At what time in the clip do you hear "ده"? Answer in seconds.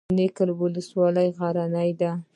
1.99-2.11